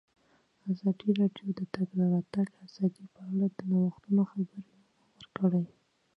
ازادي 0.71 1.09
راډیو 1.19 1.47
د 1.53 1.59
د 1.59 1.61
تګ 1.75 1.87
راتګ 2.13 2.47
ازادي 2.65 3.05
په 3.15 3.21
اړه 3.31 3.47
د 3.57 3.59
نوښتونو 3.71 4.21
خبر 4.31 4.59
ورکړی. 5.13 5.65